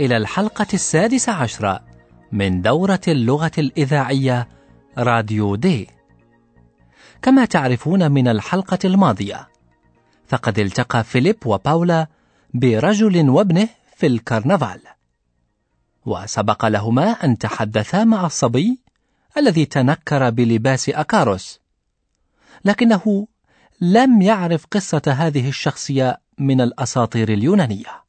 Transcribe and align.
إلى 0.00 0.16
الحلقة 0.16 0.66
السادسة 0.74 1.32
عشرة 1.32 1.80
من 2.32 2.62
دورة 2.62 3.00
اللغة 3.08 3.50
الإذاعية 3.58 4.48
راديو 4.98 5.54
دي. 5.54 5.88
كما 7.22 7.44
تعرفون 7.44 8.10
من 8.10 8.28
الحلقة 8.28 8.78
الماضية، 8.84 9.48
فقد 10.28 10.58
التقى 10.58 11.04
فيليب 11.04 11.46
وباولا 11.46 12.06
برجل 12.54 13.28
وابنه 13.28 13.68
في 13.96 14.06
الكرنفال، 14.06 14.80
وسبق 16.06 16.64
لهما 16.64 17.10
أن 17.10 17.38
تحدثا 17.38 18.04
مع 18.04 18.26
الصبي 18.26 18.78
الذي 19.38 19.64
تنكر 19.64 20.30
بلباس 20.30 20.88
أكاروس، 20.88 21.60
لكنه 22.64 23.26
لم 23.80 24.22
يعرف 24.22 24.66
قصة 24.66 25.02
هذه 25.06 25.48
الشخصية 25.48 26.20
من 26.38 26.60
الأساطير 26.60 27.32
اليونانية. 27.32 28.02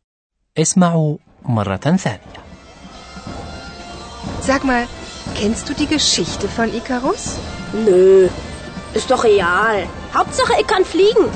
اسمعوا 0.58 1.18
مرة 1.46 1.76
ثانية. 1.76 2.22
Sag 4.42 4.64
mal, 4.66 4.88
kennst 5.40 5.70
du 5.70 5.74
die 5.74 5.88
Geschichte 5.88 6.48
von 6.50 6.68
Icarus? 6.80 7.24
Nö, 7.86 8.30
ist 8.94 9.10
doch 9.12 9.24
real. 9.24 9.88
Hauptsache, 10.14 10.54
ich 10.62 10.68
kann 10.68 10.86
fliegen. 10.86 11.30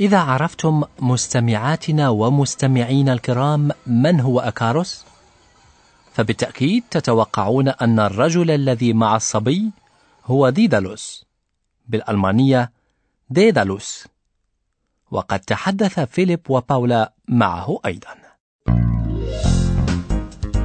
إذا 0.00 0.18
عرفتم 0.18 0.84
مستمعاتنا 1.00 2.08
ومستمعينا 2.08 3.12
الكرام 3.12 3.70
من 3.86 4.20
هو 4.20 4.40
أكاروس؟ 4.40 5.04
فبالتأكيد 6.14 6.84
تتوقعون 6.90 7.68
أن 7.68 8.00
الرجل 8.00 8.50
الذي 8.50 8.92
مع 8.92 9.16
الصبي 9.16 9.70
هو 10.26 10.48
ديدالوس 10.48 11.24
بالألمانية 11.88 12.70
ديدالوس 13.30 14.08
وقد 15.10 15.40
تحدث 15.40 16.00
فيليب 16.00 16.40
وباولا 16.48 17.12
معه 17.28 17.78
أيضا 17.86 18.08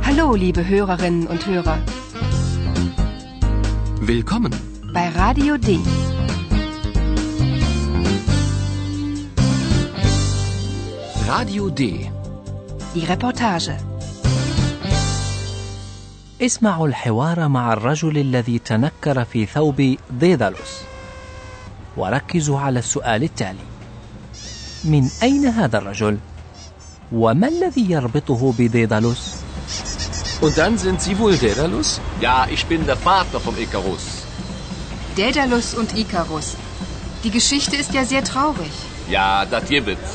Hallo, 0.05 0.35
liebe 0.35 0.67
Hörerinnen 0.67 1.25
und 1.27 1.47
Hörer. 1.47 1.77
Willkommen. 4.01 4.53
Bei 4.93 5.09
Radio 5.09 5.57
D. 5.57 5.79
Radio 11.27 11.69
D. 11.69 12.09
Die 12.95 13.05
Reportage. 13.05 13.71
اسمعوا 16.41 16.87
الحوار 16.87 17.47
مع 17.47 17.73
الرجل 17.73 18.17
الذي 18.17 18.59
تنكر 18.59 19.25
في 19.25 19.45
ثوب 19.45 19.95
ديدالوس 20.11 20.81
وركزوا 21.97 22.59
على 22.59 22.79
السؤال 22.79 23.23
التالي 23.23 23.72
من 24.85 25.09
أين 25.23 25.45
هذا 25.45 25.77
الرجل؟ 25.77 26.17
وما 27.11 27.47
الذي 27.47 27.91
يربطه 27.91 28.53
بديدالوس؟ 28.59 29.19
Und 30.41 30.57
dann 30.57 30.77
sind 30.77 30.99
Sie 31.01 31.17
wohl 31.19 31.37
Daedalus? 31.37 32.01
Ja, 32.19 32.47
ich 32.55 32.65
bin 32.65 32.85
der 32.85 32.97
Vater 32.97 33.39
vom 33.39 33.55
Icarus. 33.57 34.05
Daedalus 35.15 35.73
und 35.73 35.89
Icarus. 35.97 36.47
Die 37.23 37.31
Geschichte 37.31 37.75
ist 37.77 37.93
ja 37.93 38.03
sehr 38.03 38.23
traurig. 38.23 38.73
Ja, 39.09 39.45
das 39.45 39.63
gibt. 39.69 40.05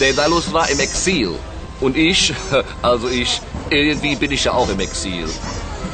Daedalus 0.00 0.52
war 0.52 0.70
im 0.70 0.80
Exil. 0.80 1.30
Und 1.80 1.96
ich, 1.96 2.32
also 2.82 3.08
ich, 3.08 3.42
irgendwie 3.68 4.14
bin 4.16 4.30
ich 4.36 4.44
ja 4.44 4.52
auch 4.52 4.70
im 4.70 4.80
Exil. 4.80 5.28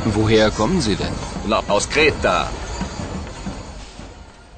Woher 0.04 0.50
kommen 0.50 0.80
Sie 0.80 0.96
denn? 1.02 1.16
Na, 1.48 1.58
aus 1.68 1.88
Kreta. 1.88 2.48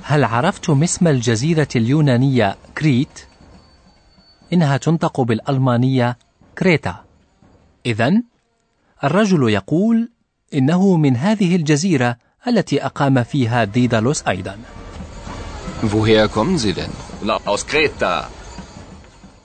هل 0.02 0.24
عرفتم 0.24 0.82
اسم 0.82 1.08
الجزيرة 1.08 1.68
اليونانية 1.76 2.56
كريت؟ 2.78 3.29
إنها 4.52 4.76
تنطق 4.76 5.20
بالألمانية 5.20 6.18
كريتا. 6.58 7.04
إذا 7.86 8.22
الرجل 9.04 9.50
يقول 9.50 10.08
إنه 10.54 10.96
من 10.96 11.16
هذه 11.16 11.56
الجزيرة 11.56 12.16
التي 12.46 12.86
أقام 12.86 13.22
فيها 13.22 13.64
ديدالوس 13.64 14.22
أيضا. 14.22 14.58
Woher 15.82 16.28
kommen 16.28 16.58
Sie 16.58 16.72
denn? 16.72 16.90
Aus 17.46 17.66
Kreta. 17.66 18.28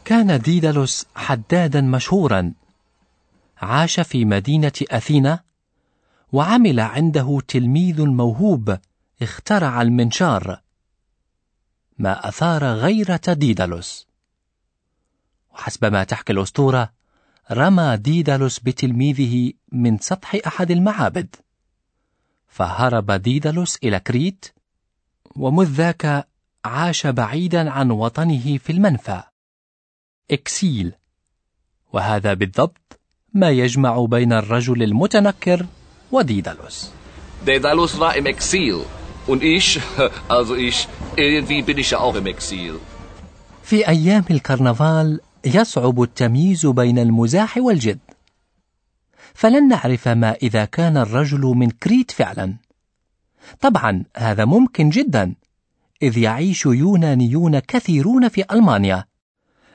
كان 0.05 0.39
ديدالوس 0.39 1.05
حدادا 1.16 1.81
مشهورا 1.81 2.53
عاش 3.61 3.99
في 3.99 4.25
مدينة 4.25 4.72
أثينا 4.91 5.39
وعمل 6.31 6.79
عنده 6.79 7.39
تلميذ 7.47 8.01
موهوب 8.05 8.77
اخترع 9.22 9.81
المنشار 9.81 10.61
ما 11.97 12.27
أثار 12.27 12.66
غيرة 12.66 13.22
ديدالوس 13.27 14.07
وحسب 15.55 15.85
ما 15.85 16.03
تحكي 16.03 16.33
الأسطورة 16.33 16.91
رمى 17.51 17.97
ديدالوس 17.97 18.59
بتلميذه 18.59 19.53
من 19.71 19.97
سطح 19.97 20.35
أحد 20.47 20.71
المعابد 20.71 21.35
فهرب 22.47 23.11
ديدالوس 23.11 23.77
إلى 23.83 23.99
كريت 23.99 24.45
ومذ 25.35 25.66
ذاك 25.66 26.27
عاش 26.66 27.07
بعيدا 27.07 27.71
عن 27.71 27.91
وطنه 27.91 28.57
في 28.57 28.71
المنفى 28.71 29.23
إكسيل 30.31 30.93
وهذا 31.93 32.33
بالضبط 32.33 32.99
ما 33.33 33.49
يجمع 33.49 34.05
بين 34.05 34.33
الرجل 34.33 34.83
المتنكر 34.83 35.66
وديدالوس 36.11 36.89
Daedalus 37.45 37.99
war 37.99 38.16
im 38.16 38.25
Exil. 38.25 38.77
Und 39.27 39.43
ich, 39.43 39.79
also 40.37 40.55
ich, 40.55 40.87
irgendwie 41.16 41.61
bin 41.61 41.77
ich 41.77 41.91
ja 41.91 41.99
auch 41.99 42.16
im 42.16 42.25
Exil. 42.25 42.79
في 43.63 43.87
أيام 43.87 44.23
الكرنفال 44.31 45.19
يصعب 45.45 46.01
التمييز 46.01 46.66
بين 46.66 47.00
المزاح 47.00 47.57
والجد. 47.57 48.00
فلن 49.33 49.67
نعرف 49.67 50.07
ما 50.07 50.33
إذا 50.33 50.66
كان 50.66 50.97
الرجل 50.97 51.41
من 51.41 51.69
كريت 51.69 52.11
فعلا. 52.11 52.56
طبعا 53.61 54.03
هذا 54.17 54.45
ممكن 54.45 54.89
جدا 54.89 55.35
إذ 56.01 56.17
يعيش 56.17 56.66
يونانيون 56.66 57.59
كثيرون 57.59 58.28
في 58.29 58.44
ألمانيا. 58.51 59.05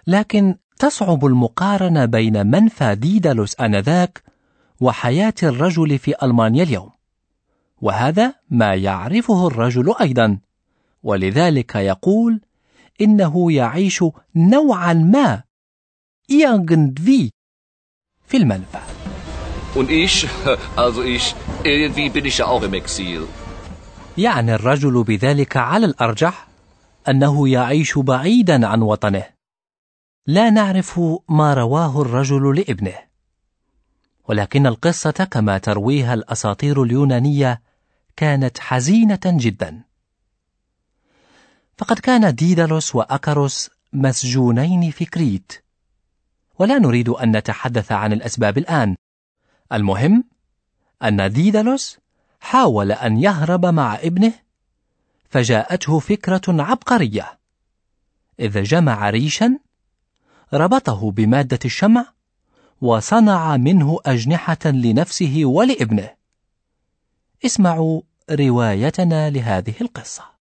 لكن 0.06 0.54
تصعب 0.78 1.26
المقارنة 1.26 2.04
بين 2.04 2.47
منفى 2.47 2.94
ديدالوس 2.94 3.60
آنذاك 3.60 4.22
وحياة 4.80 5.34
الرجل 5.42 5.98
في 5.98 6.14
ألمانيا 6.22 6.62
اليوم. 6.62 6.91
وهذا 7.80 8.34
ما 8.50 8.75
يعرفه 8.75 9.47
الرجل 9.47 9.94
أيضا. 10.00 10.38
ولذلك 11.03 11.75
يقول 11.75 12.41
إنه 13.00 13.53
يعيش 13.53 14.04
نوعا 14.36 14.92
ما 14.94 15.42
irgendwie 16.30 17.30
في 18.28 18.36
المنفى 18.36 18.80
Und 19.74 19.91
ich, 19.91 20.26
also 20.76 21.02
ich, 21.02 21.34
irgendwie 21.62 22.10
bin 22.10 22.24
ich 22.24 22.38
ja 22.38 22.46
auch 22.46 22.62
im 22.62 22.74
Exil. 22.74 23.28
يعني 24.18 24.54
الرجل 24.54 25.04
بذلك 25.04 25.56
على 25.56 25.86
الأرجح 25.86 26.48
أنه 27.08 27.48
يعيش 27.48 27.98
بعيدا 27.98 28.66
عن 28.66 28.82
وطنه. 28.82 29.24
لا 30.27 30.50
نعرف 30.50 31.00
ما 31.28 31.54
رواه 31.54 32.03
الرجل 32.03 32.56
لابنه. 32.56 32.94
ولكن 34.28 34.66
القصة 34.66 35.28
كما 35.30 35.59
ترويها 35.59 36.15
الأساطير 36.15 36.83
اليونانية 36.83 37.62
كانت 38.16 38.59
حزينة 38.59 39.21
جدا. 39.24 39.84
فقد 41.78 41.98
كان 41.98 42.34
ديدالوس 42.34 42.94
وأكاروس 42.94 43.71
مسجونين 43.92 44.91
في 44.91 45.04
كريت. 45.04 45.53
ولا 46.60 46.78
نريد 46.78 47.09
أن 47.09 47.36
نتحدث 47.36 47.92
عن 47.92 48.12
الأسباب 48.12 48.59
الآن. 48.59 48.97
المهم 49.72 50.24
أن 51.03 51.33
ديدالوس 51.33 51.98
حاول 52.41 52.92
أن 52.92 53.16
يهرب 53.16 53.66
مع 53.66 53.95
ابنه 53.95 54.33
فجاءته 55.30 55.98
فكرة 55.98 56.42
عبقرية. 56.48 57.39
إذ 58.41 58.62
جمع 58.62 59.10
ريشا 59.10 59.59
ربطه 60.53 61.10
بمادة 61.10 61.59
الشمع 61.65 62.07
وصنع 62.80 63.57
منه 63.57 63.98
أجنحة 64.07 64.59
لنفسه 64.65 65.41
ولابنه. 65.45 66.10
اسمعوا 67.45 68.03
روايتنا 68.30 69.30
لهذه 69.30 69.74
القصة. 69.80 70.40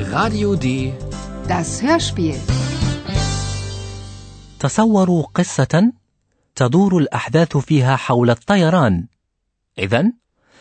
Radio 0.00 0.54
D. 0.56 0.92
Das 1.48 1.82
Hörspiel. 1.82 2.36
تصوروا 4.60 5.22
قصة 5.34 5.92
تدور 6.56 6.98
الأحداث 6.98 7.56
فيها 7.56 7.96
حول 7.96 8.30
الطيران. 8.30 9.04
إذا 9.78 10.04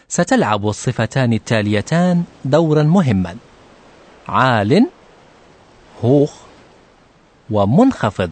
ستلعب 0.07 0.67
الصفتان 0.67 1.33
التاليتان 1.33 2.23
دورا 2.45 2.83
مهما. 2.83 3.37
عال 4.27 4.87
هوخ 6.03 6.33
ومنخفض 7.51 8.29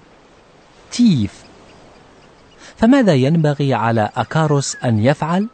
تيف. 0.92 1.44
فماذا 2.78 3.14
ينبغي 3.14 3.74
على 3.74 4.10
أكاروس 4.16 4.76
أن 4.76 5.00
يفعل؟ 5.00 5.50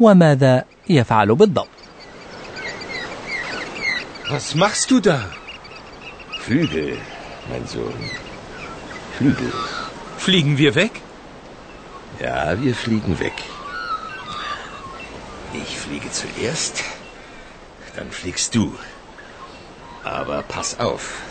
وماذا 0.00 0.64
يفعل 0.90 1.34
بالضبط؟ 1.34 1.79
Was 4.30 4.54
machst 4.54 4.92
du 4.92 5.00
da? 5.00 5.28
Flügel, 6.38 6.96
mein 7.48 7.66
Sohn. 7.66 7.98
Flügel. 9.18 9.52
Fliegen 10.18 10.56
wir 10.56 10.76
weg? 10.76 10.92
Ja, 12.20 12.62
wir 12.62 12.76
fliegen 12.76 13.18
weg. 13.18 13.32
Ich 15.52 15.76
fliege 15.76 16.12
zuerst, 16.12 16.84
dann 17.96 18.12
fliegst 18.12 18.54
du. 18.54 18.72
Aber 20.04 20.42
pass 20.42 20.78
auf. 20.78 21.22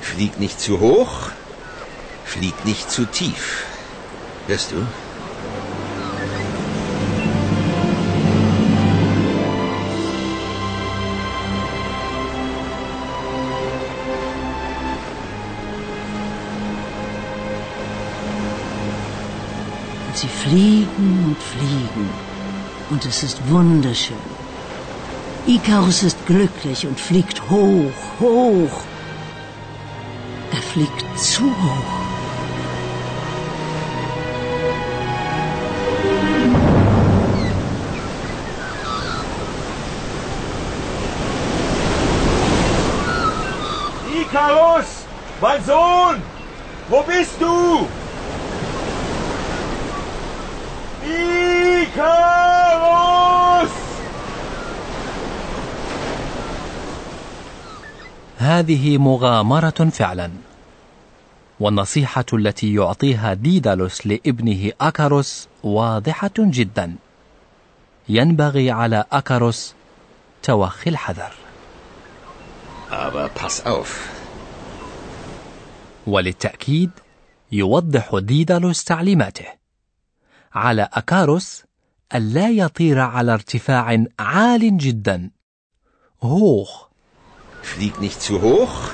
Flieg 0.00 0.38
nicht 0.38 0.60
zu 0.60 0.78
hoch, 0.78 1.30
flieg 2.24 2.64
nicht 2.64 2.92
zu 2.92 3.06
tief. 3.06 3.64
Hörst 4.46 4.70
du? 4.70 4.86
Sie 20.20 20.26
fliegen 20.26 21.24
und 21.26 21.40
fliegen. 21.40 22.10
Und 22.90 23.06
es 23.06 23.22
ist 23.22 23.38
wunderschön. 23.48 24.16
Ikarus 25.46 26.02
ist 26.02 26.26
glücklich 26.26 26.84
und 26.88 26.98
fliegt 26.98 27.40
hoch, 27.48 27.92
hoch. 28.18 28.80
Er 30.50 30.62
fliegt 30.72 31.06
zu 31.16 31.44
hoch. 31.44 31.94
Ikarus! 44.20 44.88
Mein 45.40 45.64
Sohn! 45.64 46.16
Wo 46.88 47.02
bist 47.04 47.40
du? 47.40 47.86
Ikarus! 51.88 52.98
هذه 58.38 58.98
مغامرة 58.98 59.90
فعلا 59.92 60.30
والنصيحة 61.60 62.24
التي 62.32 62.74
يعطيها 62.74 63.34
ديدالوس 63.34 64.06
لابنه 64.06 64.72
أكاروس 64.80 65.48
واضحة 65.62 66.30
جدا 66.38 66.96
ينبغي 68.08 68.70
على 68.70 69.04
أكاروس 69.12 69.74
توخي 70.42 70.90
الحذر 70.90 71.32
Aber 72.90 73.28
pass 73.28 73.66
auf. 73.66 74.08
وللتأكيد 76.06 76.90
يوضح 77.52 78.18
ديدالوس 78.18 78.84
تعليماته 78.84 79.57
على 80.54 80.88
أكاروس 80.92 81.64
ألا 82.14 82.48
يطير 82.48 82.98
على 82.98 83.34
ارتفاع 83.34 84.04
عال 84.18 84.78
جدا. 84.78 85.30
هوخ. 86.22 86.88
Flieg 87.62 88.00
nicht 88.00 88.22
zu 88.22 88.42
hoch, 88.42 88.90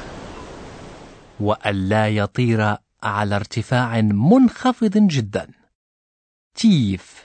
وألا 1.40 2.08
يطير 2.08 2.76
على 3.02 3.36
ارتفاع 3.36 4.00
منخفض 4.00 4.98
جدا. 4.98 5.48
تيف. 6.54 7.24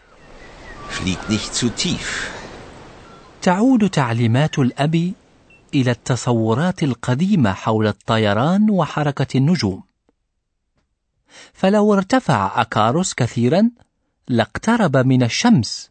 Flieg 0.90 1.30
nicht 1.30 1.54
zu 1.54 1.70
tief. 1.70 2.30
تعود 3.42 3.90
تعليمات 3.90 4.60
الأب 4.60 5.14
إلى 5.74 5.92
التصورات 5.92 6.84
القديمة 6.84 7.54
حول 7.54 7.88
الطيران 7.88 8.70
وحركة 8.70 9.38
النجوم. 9.38 9.84
فلو 11.54 11.94
ارتفع 11.94 12.62
أكاروس 12.62 13.14
كثيرا 13.14 13.70
لاقترب 14.30 14.98
من 14.98 15.24
الشمس 15.24 15.90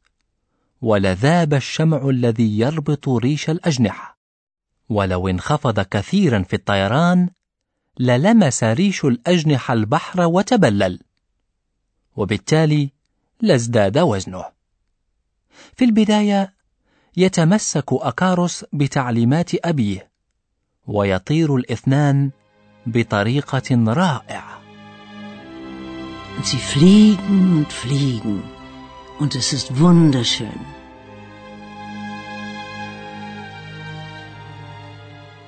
ولذاب 0.82 1.54
الشمع 1.54 2.08
الذي 2.08 2.58
يربط 2.58 3.08
ريش 3.08 3.50
الأجنحة. 3.50 4.18
ولو 4.88 5.28
انخفض 5.28 5.80
كثيرا 5.80 6.42
في 6.42 6.56
الطيران 6.56 7.28
للمس 8.00 8.64
ريش 8.64 9.04
الأجنحة 9.04 9.74
البحر 9.74 10.20
وتبلل. 10.20 11.00
وبالتالي 12.16 12.90
لازداد 13.40 13.98
وزنه. 13.98 14.44
في 15.76 15.84
البداية 15.84 16.54
يتمسك 17.16 17.92
أكاروس 17.92 18.64
بتعليمات 18.72 19.66
أبيه 19.66 20.10
ويطير 20.86 21.56
الاثنان 21.56 22.30
بطريقة 22.86 23.92
رائعة. 23.92 24.57
Und 26.38 26.46
sie 26.46 26.62
fliegen 26.72 27.40
und 27.58 27.72
fliegen. 27.72 28.42
Und 29.18 29.34
es 29.34 29.52
ist 29.52 29.80
wunderschön. 29.80 30.60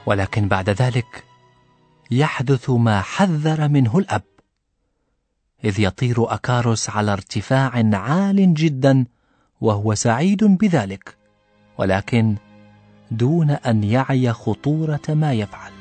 ولكن 0.06 0.48
بعد 0.48 0.70
ذلك 0.70 1.24
يحدث 2.10 2.70
ما 2.70 3.00
حذر 3.00 3.68
منه 3.68 3.98
الأب 3.98 4.22
إذ 5.64 5.80
يطير 5.80 6.34
أكاروس 6.34 6.90
على 6.90 7.12
ارتفاع 7.12 7.70
عال 7.92 8.54
جدا 8.54 9.06
وهو 9.60 9.94
سعيد 9.94 10.44
بذلك 10.44 11.16
ولكن 11.78 12.36
دون 13.10 13.50
أن 13.50 13.84
يعي 13.84 14.32
خطورة 14.32 15.00
ما 15.08 15.32
يفعل 15.32 15.79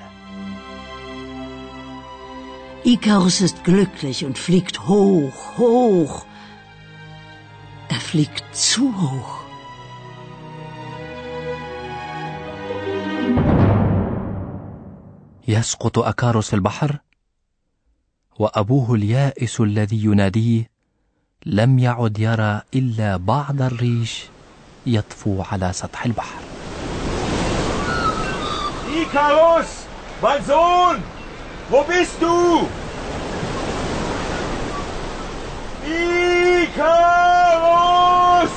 Ikarus 2.83 3.41
ist 3.41 3.63
glücklich 3.63 4.23
und 4.25 4.37
fliegt 4.37 4.87
hoch, 4.87 5.57
hoch. 5.57 6.25
Er 7.89 7.99
fliegt 7.99 8.43
zu 8.55 8.93
hoch. 9.01 9.39
يسقط 15.47 15.99
أكاروس 15.99 16.49
في 16.49 16.55
البحر 16.55 16.97
وأبوه 18.39 18.95
اليائس 18.95 19.61
الذي 19.61 20.03
يناديه 20.03 20.69
لم 21.45 21.79
يعد 21.79 22.19
يرى 22.19 22.61
إلا 22.73 23.17
بعض 23.17 23.61
الريش 23.61 24.25
يطفو 24.85 25.41
على 25.41 25.73
سطح 25.73 26.05
البحر 26.05 26.41
Ikarus! 29.01 29.85
Mein 30.21 30.43
Sohn! 31.69 31.77
Wo 31.77 31.83
bist 31.83 32.21
du? 32.21 32.67
Ikarus! 36.65 38.49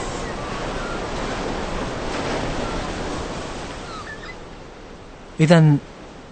إذا 5.40 5.76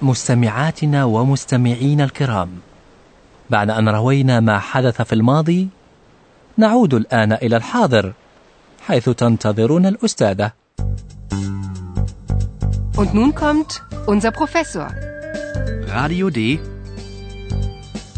مستمعاتنا 0.02 1.04
ومستمعينا 1.04 2.04
الكرام 2.04 2.48
بعد 3.50 3.70
أن 3.70 3.88
روينا 3.88 4.40
ما 4.40 4.58
حدث 4.58 5.02
في 5.02 5.12
الماضي 5.12 5.68
نعود 6.56 6.94
الآن 6.94 7.32
إلى 7.32 7.56
الحاضر 7.56 8.12
حيث 8.86 9.08
تنتظرنا 9.08 9.88
الأستاذة 9.88 10.52
Und 12.96 13.14
nun 13.14 13.34
kommt 13.34 13.82
unser 14.06 14.30
Professor. 14.30 14.88
Radio 15.98 16.30
D. 16.30 16.60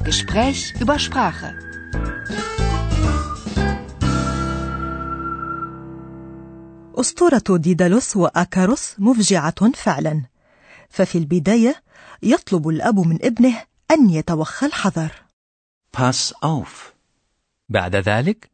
Gespräch 0.05 0.75
über 0.79 0.99
Sprache. 0.99 1.55
أسطورة 6.95 7.43
ديدالوس 7.51 8.17
وآكاروس 8.17 8.95
مفجعة 8.99 9.73
فعلا 9.75 10.23
ففي 10.89 11.19
البداية 11.19 11.83
يطلب 12.23 12.69
الأب 12.69 12.99
من 12.99 13.19
ابنه 13.23 13.63
أن 13.91 14.11
يتوخى 14.11 14.67
الحذر 14.67 15.11
Pass 15.97 16.33
auf. 16.45 16.93
بعد 17.69 17.97
ذلك 17.97 18.51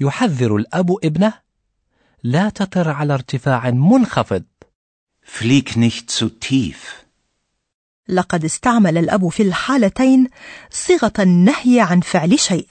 يحذر 0.00 0.56
الأب 0.56 0.96
ابنه 1.04 1.32
لا 2.22 2.48
تطر 2.48 2.88
على 2.88 3.14
ارتفاع 3.14 3.70
منخفض 3.70 4.44
Flieg 5.22 5.76
nicht 5.76 6.10
zu 6.10 6.28
tief. 6.28 7.09
لقد 8.10 8.44
استعمل 8.44 8.98
الأب 8.98 9.28
في 9.28 9.42
الحالتين 9.42 10.28
صيغة 10.70 11.12
النهي 11.18 11.80
عن 11.80 12.00
فعل 12.00 12.38
شيء. 12.38 12.66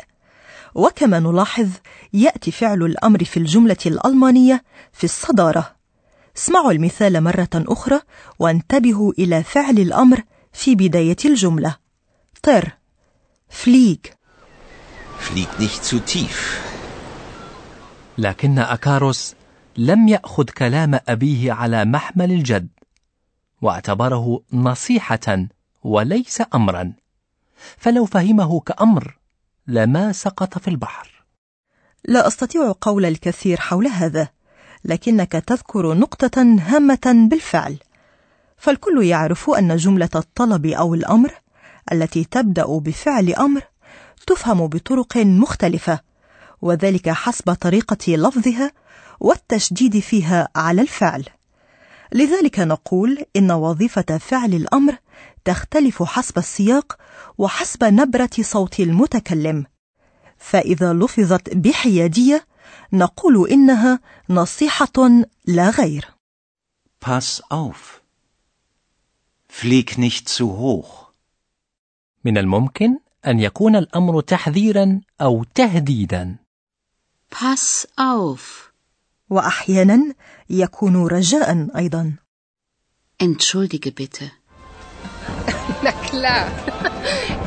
وكما 0.75 1.19
نلاحظ 1.19 1.67
يأتي 2.13 2.51
فعل 2.51 2.83
الأمر 2.83 3.23
في 3.23 3.37
الجملة 3.37 3.77
الألمانية 3.85 4.63
في 4.93 5.03
الصدارة. 5.03 5.75
اسمعوا 6.37 6.71
المثال 6.71 7.23
مرة 7.23 7.49
أخرى 7.55 7.99
وانتبهوا 8.39 9.13
إلى 9.19 9.43
فعل 9.43 9.79
الأمر 9.79 10.21
في 10.53 10.75
بداية 10.75 11.17
الجملة. 11.25 11.75
طر 12.43 12.69
فليج 13.49 13.97
Flieg 15.19 15.59
nicht 15.59 15.83
zu 15.83 15.99
tief. 15.99 16.69
لكن 18.17 18.59
أكاروس 18.59 19.35
لم 19.77 20.07
يأخذ 20.07 20.43
كلام 20.43 20.99
أبيه 21.07 21.51
على 21.51 21.85
محمل 21.85 22.31
الجد. 22.31 22.67
واعتبره 23.61 24.41
نصيحة 24.53 25.47
وليس 25.83 26.43
أمرا. 26.55 26.93
فلو 27.77 28.05
فهمه 28.05 28.59
كأمر 28.59 29.17
لما 29.67 30.11
سقط 30.11 30.57
في 30.57 30.67
البحر. 30.67 31.25
لا 32.05 32.27
أستطيع 32.27 32.73
قول 32.81 33.05
الكثير 33.05 33.59
حول 33.59 33.87
هذا 33.87 34.27
لكنك 34.85 35.31
تذكر 35.31 35.93
نقطة 35.93 36.41
هامة 36.41 37.27
بالفعل. 37.29 37.77
فالكل 38.57 39.03
يعرف 39.03 39.49
أن 39.49 39.75
جملة 39.75 40.09
الطلب 40.15 40.65
أو 40.65 40.93
الأمر 40.93 41.33
التي 41.91 42.23
تبدأ 42.23 42.65
بفعل 42.65 43.33
أمر 43.33 43.61
تفهم 44.27 44.67
بطرق 44.67 45.17
مختلفة 45.17 45.99
وذلك 46.61 47.09
حسب 47.09 47.53
طريقة 47.53 48.15
لفظها 48.15 48.71
والتشديد 49.19 49.99
فيها 49.99 50.49
على 50.55 50.81
الفعل. 50.81 51.25
لذلك 52.11 52.59
نقول 52.59 53.25
إن 53.35 53.51
وظيفة 53.51 54.17
فعل 54.17 54.53
الأمر 54.53 54.97
تختلف 55.45 56.03
حسب 56.03 56.37
السياق 56.37 56.97
وحسب 57.37 57.83
نبرة 57.83 58.29
صوت 58.41 58.79
المتكلم 58.79 59.65
فإذا 60.37 60.93
لفظت 60.93 61.55
بحيادية 61.55 62.45
نقول 62.93 63.49
إنها 63.49 63.99
نصيحة 64.29 65.09
لا 65.45 65.69
غير 65.69 66.05
Pass 67.05 67.41
auf. 67.49 68.01
Flieg 69.47 69.97
nicht 69.97 70.27
zu 70.29 70.57
hoch. 70.57 71.13
من 72.25 72.37
الممكن 72.37 72.99
أن 73.27 73.39
يكون 73.39 73.75
الأمر 73.75 74.21
تحذيرا 74.21 75.01
أو 75.21 75.43
تهديدا 75.43 76.35
Pass 77.35 77.87
auf. 77.97 78.68
وأحيانا 79.29 80.13
يكون 80.49 81.07
رجاء 81.07 81.67
أيضا 81.77 82.13
Entschuldige 83.23 83.91
bitte. 83.91 84.25
Na 85.83 85.91
klar. 86.07 86.47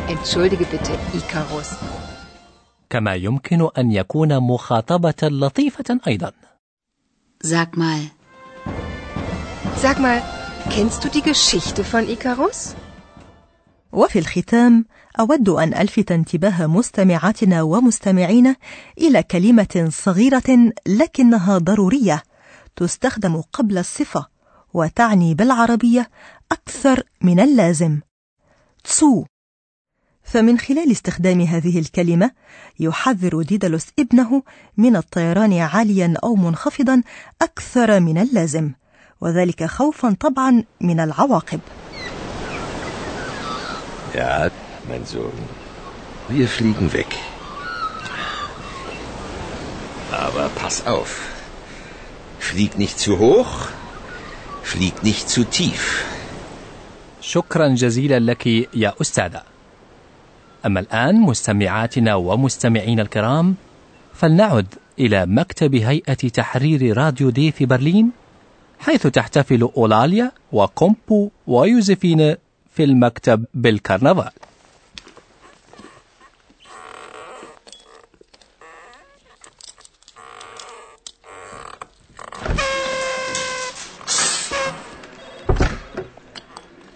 Entschuldige 0.08 0.64
bitte, 0.64 0.92
Icarus. 1.14 1.70
كما 2.90 3.14
يمكن 3.14 3.68
أن 3.78 3.92
يكون 3.92 4.38
مخاطبة 4.38 5.14
لطيفة 5.22 6.00
أيضا 6.06 6.32
Sag 7.44 7.76
mal, 7.76 8.00
Sag 9.82 9.98
mal, 9.98 10.22
kennst 10.70 11.02
du 11.04 11.08
die 11.08 11.22
Geschichte 11.22 11.82
von 11.84 12.08
Icarus? 12.08 12.76
وفي 13.92 14.18
الختام 14.18 14.84
أود 15.20 15.48
أن 15.48 15.74
ألفت 15.74 16.12
انتباه 16.12 16.66
مستمعاتنا 16.66 17.62
ومستمعينا 17.62 18.56
إلى 18.98 19.22
كلمة 19.22 19.88
صغيرة 19.90 20.72
لكنها 20.86 21.58
ضرورية 21.58 22.22
تستخدم 22.76 23.40
قبل 23.40 23.78
الصفة 23.78 24.26
وتعني 24.74 25.34
بالعربية 25.34 26.10
أكثر 26.52 27.02
من 27.22 27.40
اللازم. 27.40 28.00
تسو. 28.84 29.24
فمن 30.22 30.58
خلال 30.58 30.92
استخدام 30.92 31.40
هذه 31.40 31.78
الكلمة 31.78 32.30
يحذر 32.80 33.42
ديدالوس 33.42 33.86
ابنه 33.98 34.42
من 34.76 34.96
الطيران 34.96 35.52
عاليا 35.52 36.14
أو 36.24 36.34
منخفضا 36.34 37.02
أكثر 37.42 38.00
من 38.00 38.18
اللازم 38.18 38.72
وذلك 39.20 39.64
خوفا 39.64 40.16
طبعا 40.20 40.64
من 40.80 41.00
العواقب. 41.00 41.60
Ja, 44.14 44.50
mein 44.88 45.04
Sohn. 45.06 45.38
Wir 46.28 46.48
fliegen 46.48 46.92
weg. 46.92 47.10
Aber 50.24 50.48
pass 50.60 50.86
auf. 50.86 51.10
Flieg 52.38 52.78
nicht 52.78 52.98
zu 52.98 53.18
hoch. 53.18 53.52
Flieg 54.62 55.02
nicht 55.02 55.28
zu 55.28 55.44
tief. 55.44 56.04
شكرا 57.22 57.68
جزيلا 57.68 58.18
لك 58.18 58.46
يا 58.74 58.94
أستاذة 59.00 59.42
أما 60.66 60.80
الآن 60.80 61.20
مستمعاتنا 61.20 62.14
ومستمعينا 62.14 63.02
الكرام 63.02 63.54
فلنعد 64.14 64.66
إلى 64.98 65.26
مكتب 65.26 65.74
هيئة 65.74 66.14
تحرير 66.14 66.96
راديو 66.96 67.30
دي 67.30 67.52
في 67.52 67.66
برلين 67.66 68.10
حيث 68.78 69.06
تحتفل 69.06 69.70
أولاليا 69.76 70.32
وكومبو 70.52 71.30
ويوزفين 71.46 72.34
في 72.72 72.84
المكتب 72.84 73.44
بالكرنفال 73.54 74.30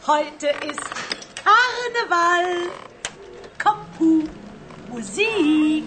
Heute 0.07 0.49
ist 0.71 0.87
Karneval. 1.45 2.71
Kompu, 3.63 4.29
Musik. 4.89 5.85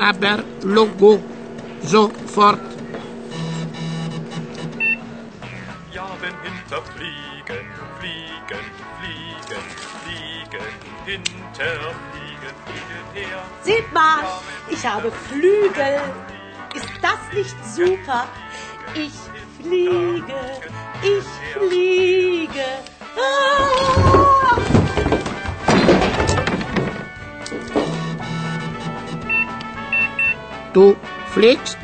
Aber 0.00 0.42
Logo 0.62 1.20
sofort. 1.84 2.71
Wenn 6.72 6.80
hinterfliegen, 6.82 7.66
fliegen, 7.98 8.64
fliegen, 8.98 9.64
fliegen, 10.02 10.66
hinter, 11.04 11.94
fliegen, 12.12 12.54
fliegen 12.64 13.04
her. 13.12 13.42
Seht 13.62 13.92
mal, 13.92 14.24
ich 14.70 14.86
habe 14.86 15.10
Flügel. 15.10 16.00
Ist 16.74 16.88
das 17.02 17.18
nicht 17.34 17.56
super? 17.74 18.26
Ich 18.94 19.12
fliege, 19.60 20.40
ich 21.02 21.24
fliege. 21.52 22.64
Ah! 23.16 24.56
Du 30.72 30.96
fliegst? 31.34 31.76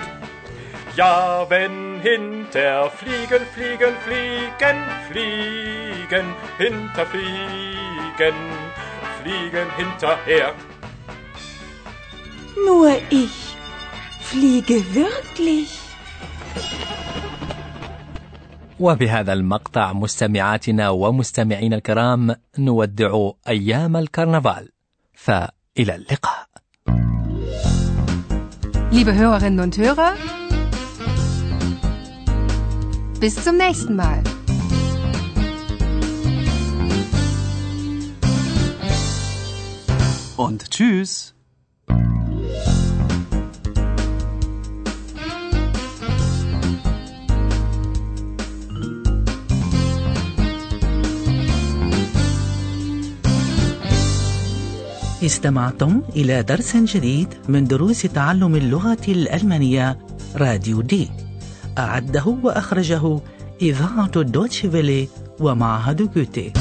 Ja, 0.96 1.44
wenn 1.50 1.87
hinter 2.00 2.90
fliegen, 2.98 3.42
fliegen, 3.54 3.94
fliegen, 4.04 4.78
fliegen, 5.08 6.26
hinterfliegen, 6.62 8.36
fliegen 9.18 9.68
hinterher. 9.80 10.50
Nur 12.66 12.90
ich 13.10 13.36
fliege 14.30 14.78
wirklich. 14.94 15.70
وبهذا 18.80 19.32
المقطع 19.32 19.92
مستمعاتنا 19.92 20.90
ومستمعينا 20.90 21.76
الكرام 21.76 22.36
نودع 22.58 23.30
أيام 23.48 23.96
الكرنفال 23.96 24.68
فإلى 25.14 25.94
اللقاء 25.94 26.48
Liebe 28.90 29.14
Hörerinnen 29.14 29.60
und 29.60 29.76
Hörer, 29.76 30.14
bis 33.20 33.34
zum 33.34 33.56
nächsten 33.56 33.96
Mal. 33.96 34.22
Und 40.36 40.70
tschüss. 40.70 41.34
استمعتم 55.22 56.02
إلى 56.16 56.42
درس 56.42 56.76
جديد 56.76 57.28
من 57.48 57.64
دروس 57.64 58.02
تعلم 58.02 58.54
اللغة 58.54 58.98
الألمانية 59.08 59.98
راديو 60.36 60.80
دي 60.80 61.27
أعده 61.78 62.36
وأخرجه 62.42 63.20
إذاعة 63.62 64.22
دوتشفيلي 64.22 65.08
ومعهد 65.40 66.10
جوتي 66.14 66.52